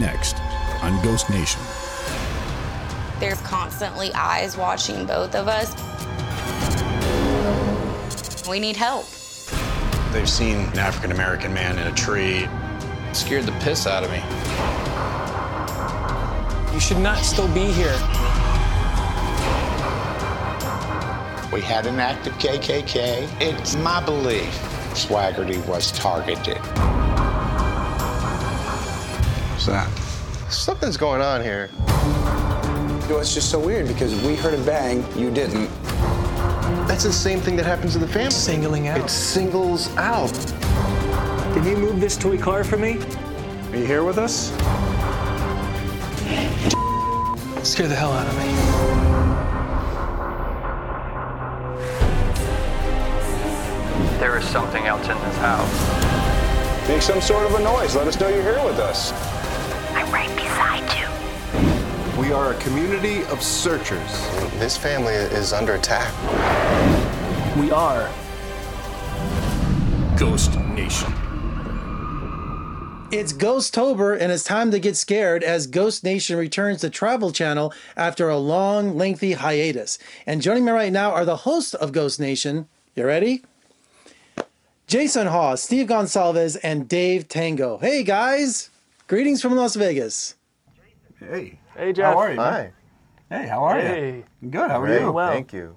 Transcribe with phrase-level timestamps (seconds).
[0.00, 0.40] Next
[0.82, 1.60] on Ghost Nation.
[3.18, 5.68] There's constantly eyes watching both of us.
[8.48, 9.04] We need help.
[10.10, 12.48] They've seen an African American man in a tree.
[13.12, 14.22] scared the piss out of me.
[16.72, 17.92] You should not still be here.
[21.52, 23.28] We had an active KKK.
[23.38, 24.54] It's my belief
[24.94, 26.58] Swaggerty was targeted.
[29.70, 30.52] What's that?
[30.52, 31.70] Something's going on here.
[31.76, 35.70] You know, it's just so weird because we heard a bang, you didn't.
[36.88, 38.32] That's the same thing that happens to the family.
[38.32, 38.98] Singling out.
[38.98, 40.32] It singles out.
[41.54, 42.98] Can you move this toy car for me?
[43.70, 44.48] Are you here with us?
[47.62, 48.50] Scare the hell out of me.
[54.18, 56.88] There is something else in this house.
[56.88, 57.94] Make some sort of a noise.
[57.94, 59.12] Let us know you're here with us.
[62.20, 64.28] We are a community of searchers.
[64.58, 66.12] This family is under attack.
[67.56, 68.10] We are.
[70.18, 71.10] Ghost Nation.
[73.10, 77.72] It's Ghosttober, and it's time to get scared as Ghost Nation returns to Travel Channel
[77.96, 79.98] after a long, lengthy hiatus.
[80.26, 82.68] And joining me right now are the hosts of Ghost Nation.
[82.94, 83.42] You ready?
[84.86, 87.78] Jason Hawes, Steve Gonsalves, and Dave Tango.
[87.78, 88.68] Hey guys!
[89.08, 90.34] Greetings from Las Vegas.
[91.18, 91.60] Hey.
[91.80, 92.12] Hey, Jeff.
[92.12, 92.36] How are you?
[92.36, 92.72] man?
[93.30, 93.40] Hi.
[93.40, 94.24] Hey, how are Hey.
[94.42, 94.50] you?
[94.50, 94.70] Good.
[94.70, 95.12] How are Great, you?
[95.12, 95.32] well.
[95.32, 95.76] Thank you.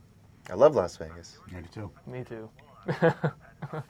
[0.49, 1.37] I love Las Vegas.
[1.55, 1.91] I do too.
[2.05, 2.49] Me too.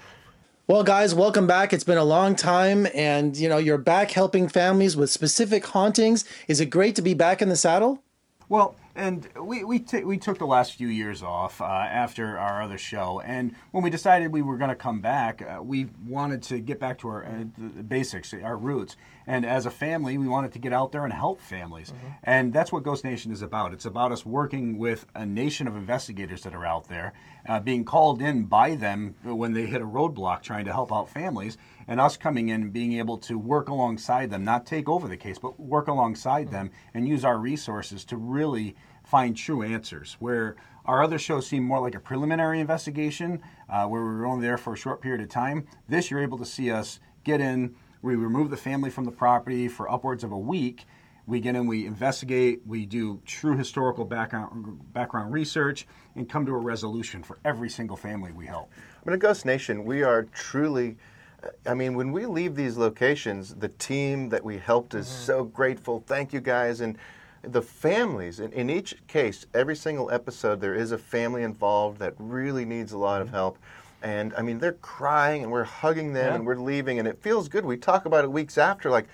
[0.65, 1.73] Well, guys, welcome back.
[1.73, 6.23] It's been a long time, and you know, you're back helping families with specific hauntings.
[6.47, 8.01] Is it great to be back in the saddle?
[8.47, 12.61] Well, and we we, t- we took the last few years off uh, after our
[12.61, 16.41] other show, and when we decided we were going to come back, uh, we wanted
[16.43, 18.95] to get back to our uh, the the basics, our roots.
[19.25, 22.71] And as a family, we wanted to get out there and help families, and that's
[22.71, 23.73] what Ghost Nation is about.
[23.73, 27.13] It's about us working with a nation of investigators that are out there,
[27.47, 31.09] uh, being called in by them when they hit a roadblock trying to help out
[31.09, 31.57] families,
[31.87, 35.17] and us coming in and being able to work alongside them, not take over the
[35.17, 40.17] case, but work alongside them and use our resources to really find true answers.
[40.19, 44.45] Where our other shows seem more like a preliminary investigation, uh, where we were only
[44.45, 45.67] there for a short period of time.
[45.87, 47.75] This, you're able to see us get in.
[48.03, 50.85] We remove the family from the property for upwards of a week.
[51.25, 56.51] We get in, we investigate, we do true historical background background research, and come to
[56.51, 58.69] a resolution for every single family we help.
[58.75, 60.97] I mean, at Ghost Nation, we are truly.
[61.41, 65.23] Uh, I mean, when we leave these locations, the team that we helped is mm-hmm.
[65.23, 66.03] so grateful.
[66.05, 66.81] Thank you guys.
[66.81, 66.97] And
[67.41, 72.15] the families, in, in each case, every single episode, there is a family involved that
[72.17, 73.37] really needs a lot of mm-hmm.
[73.37, 73.59] help.
[74.03, 76.35] And I mean, they're crying and we're hugging them Yeah.
[76.35, 77.63] and we're leaving, and it feels good.
[77.65, 79.07] We talk about it weeks after, like,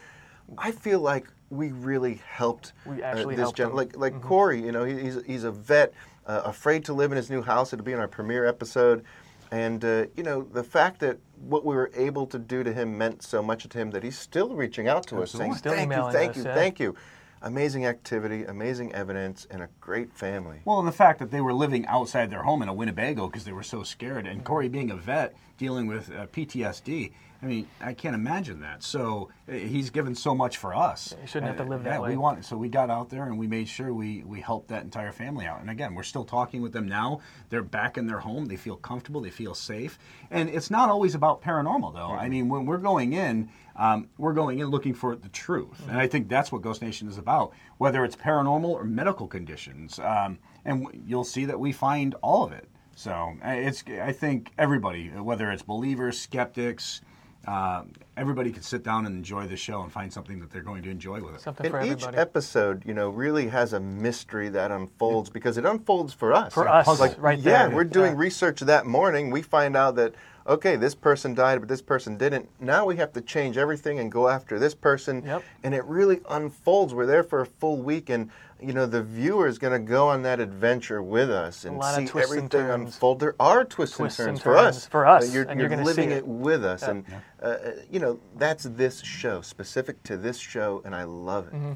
[0.58, 3.76] I feel like we really helped We uh, this helped gen- them.
[3.78, 5.94] like like Corey, you know, he's he's a vet,
[6.26, 7.72] uh, afraid to live in his new house.
[7.72, 9.04] It'll be in our premiere episode,
[9.52, 12.98] and uh, you know the fact that what we were able to do to him
[12.98, 15.92] meant so much to him that he's still reaching out to us, saying, Still "Thank
[15.94, 16.56] you, thank us, you, yeah.
[16.56, 16.96] thank you."
[17.42, 20.60] Amazing activity, amazing evidence, and a great family.
[20.66, 23.46] Well, and the fact that they were living outside their home in a Winnebago because
[23.46, 27.68] they were so scared, and Corey being a vet dealing with uh, PTSD, I mean,
[27.80, 28.84] I can't imagine that.
[28.84, 31.16] So uh, he's given so much for us.
[31.22, 32.10] you shouldn't have to live that yeah, way.
[32.10, 34.84] we want so we got out there and we made sure we we helped that
[34.84, 35.62] entire family out.
[35.62, 37.22] And again, we're still talking with them now.
[37.50, 38.48] They're back in their home.
[38.48, 39.22] They feel comfortable.
[39.22, 39.98] They feel safe.
[40.30, 42.12] And it's not always about paranormal, though.
[42.12, 45.98] I mean, when we're going in, um, we're going in looking for the truth, and
[45.98, 47.54] I think that's what Ghost Nation is about.
[47.78, 52.44] Whether it's paranormal or medical conditions, um, and w- you'll see that we find all
[52.44, 52.68] of it.
[52.96, 57.00] So uh, it's I think everybody, whether it's believers, skeptics.
[57.48, 60.84] Um, everybody can sit down and enjoy the show and find something that they're going
[60.84, 61.42] to enjoy with it.
[61.42, 62.18] Something And for each everybody.
[62.18, 66.54] episode, you know, really has a mystery that unfolds because it unfolds for us.
[66.54, 67.76] For us, like right yeah, there.
[67.76, 68.20] we're doing Yeah.
[68.20, 69.32] research that morning.
[69.32, 70.16] We find out that
[70.50, 72.50] okay, this person died, but this person didn't.
[72.60, 75.44] Now we have to change everything and go after this person, Yep.
[75.64, 76.94] and it really unfolds.
[76.94, 78.30] We're there for a full week, and
[78.62, 81.98] you know, the viewer is going to go on that adventure with us and lot
[81.98, 83.22] of see twists and everything unfold.
[83.22, 84.86] There are twists, Twists and and turns for us.
[84.88, 86.18] for us, You're, and you're you're gonna see living it.
[86.18, 86.90] it with us, Yeah.
[86.90, 87.06] and
[87.42, 91.54] uh, uh, you know that's this show, specific to this show, and I love it.
[91.54, 91.74] Mm-hmm.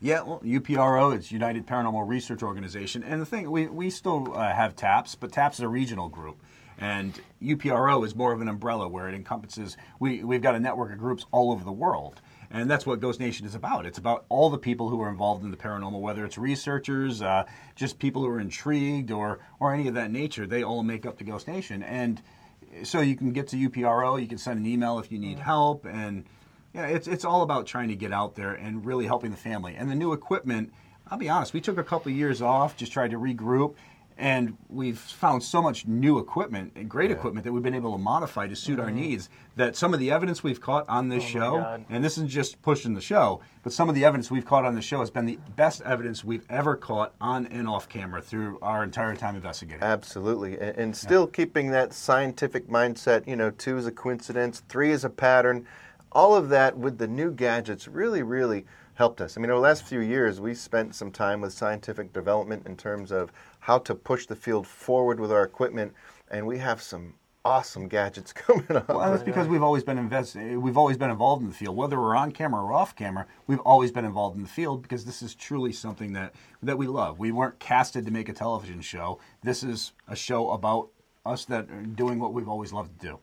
[0.00, 4.52] Yeah, well, UPRO is United Paranormal Research Organization, and the thing we we still uh,
[4.52, 6.36] have TAPS, but TAPS is a regional group,
[6.78, 9.76] and UPRO is more of an umbrella where it encompasses.
[9.98, 12.20] We we've got a network of groups all over the world,
[12.50, 13.86] and that's what Ghost Nation is about.
[13.86, 17.44] It's about all the people who are involved in the paranormal, whether it's researchers, uh,
[17.74, 20.46] just people who are intrigued, or or any of that nature.
[20.46, 22.20] They all make up the Ghost Nation, and
[22.82, 24.20] so you can get to UPRO.
[24.20, 26.24] You can send an email if you need help, and
[26.74, 29.74] Yeah, it's it's all about trying to get out there and really helping the family.
[29.76, 30.72] And the new equipment,
[31.08, 33.74] I'll be honest, we took a couple of years off, just tried to regroup,
[34.18, 37.98] and we've found so much new equipment and great equipment that we've been able to
[37.98, 39.28] modify to suit our needs.
[39.56, 41.42] That some of the evidence we've caught on this Mm-hmm.
[41.42, 44.44] Oh show, and this isn't just pushing the show, but some of the evidence we've
[44.44, 47.88] caught on the show has been the best evidence we've ever caught on and off
[47.88, 49.82] camera through our entire time investigating.
[49.82, 53.26] Absolutely, and, and still keeping that scientific mindset.
[53.26, 55.66] You know, two is a coincidence, three is a pattern.
[56.12, 58.66] All of that with the new gadgets really, really
[58.96, 59.36] helped us.
[59.36, 62.76] I mean, over the last few years, we spent some time with scientific development in
[62.76, 65.92] terms of how to push the field forward with our equipment,
[66.30, 67.14] and we have some
[67.44, 68.88] awesome gadgets coming up.
[68.88, 72.00] Well, that's because we've always been invest- We've always been involved in the field, whether
[72.00, 73.26] we're on camera or off camera.
[73.46, 76.86] We've always been involved in the field because this is truly something that that we
[76.86, 77.18] love.
[77.18, 79.20] We weren't casted to make a television show.
[79.42, 80.88] This is a show about
[81.26, 83.18] us that are doing what we've always loved to do.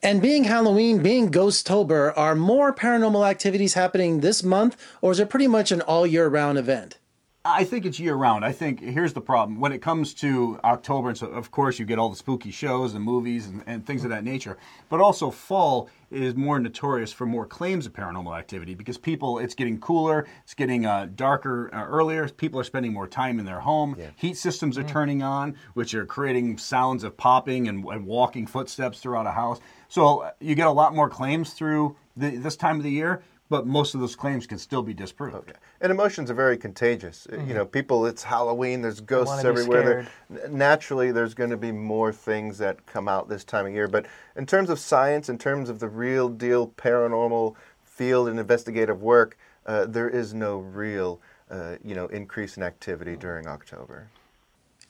[0.00, 5.28] And being Halloween, being Ghosttober, are more paranormal activities happening this month, or is it
[5.28, 6.98] pretty much an all year round event?
[7.44, 8.44] I think it's year round.
[8.44, 9.58] I think here's the problem.
[9.58, 12.94] When it comes to October, and so of course you get all the spooky shows
[12.94, 14.58] and movies and, and things of that nature,
[14.88, 19.54] but also fall is more notorious for more claims of paranormal activity because people, it's
[19.54, 22.28] getting cooler, it's getting uh, darker uh, earlier.
[22.28, 23.96] People are spending more time in their home.
[24.16, 29.00] Heat systems are turning on, which are creating sounds of popping and, and walking footsteps
[29.00, 29.60] throughout a house.
[29.88, 33.22] So uh, you get a lot more claims through the, this time of the year,
[33.50, 35.52] but most of those claims can still be disproved.
[35.80, 37.26] And emotions are very contagious.
[37.30, 40.06] You know, people, it's Halloween, there's ghosts everywhere.
[40.28, 43.88] There- Naturally, there's going to be more things that come out this time of year.
[43.88, 44.04] But
[44.36, 49.38] in terms of science, in terms of the real deal paranormal field and investigative work,
[49.64, 51.18] uh, there is no real,
[51.50, 54.08] uh, you know, increase in activity during October.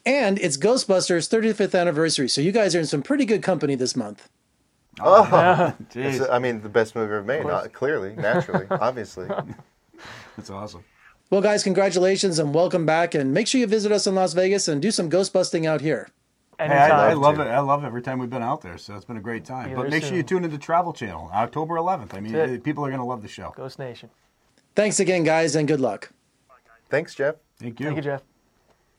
[0.05, 3.95] And it's Ghostbusters 35th anniversary, so you guys are in some pretty good company this
[3.95, 4.27] month.
[5.01, 6.19] Oh, Jeez.
[6.21, 9.27] it's, I mean, the best movie ever made, uh, clearly, naturally, obviously.
[10.35, 10.83] That's awesome.
[11.29, 13.13] Well, guys, congratulations and welcome back.
[13.15, 15.81] And make sure you visit us in Las Vegas and do some ghost busting out
[15.81, 16.09] here.
[16.57, 17.21] Hey, I, I Anytime.
[17.21, 17.47] love it.
[17.47, 18.77] I love every time we've been out there.
[18.77, 19.69] So it's been a great time.
[19.69, 20.27] Be But there make sure you soon.
[20.27, 22.13] tune into Travel Channel October 11th.
[22.15, 22.55] I mean, That's it.
[22.55, 23.53] eh, people are going to love the show.
[23.55, 24.09] Ghost Nation.
[24.75, 26.11] Thanks again, guys, and good luck.
[26.89, 27.35] Thanks, Jeff.
[27.59, 27.85] Thank you.
[27.85, 28.21] Thank you, Jeff.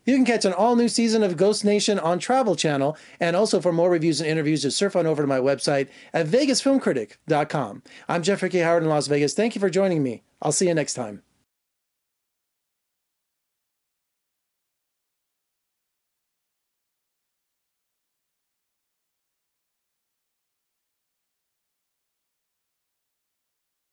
[0.04, 2.96] You can catch an all new season of Ghost Nation on Travel Channel.
[3.20, 6.26] And also for more reviews and interviews, just surf on over to my website at
[6.26, 7.82] vegasfilmcritic.com.
[8.08, 8.60] I'm Jeffrey K.
[8.60, 9.34] Howard in Las Vegas.
[9.34, 10.22] Thank you for joining me.
[10.42, 11.22] I'll see you next time.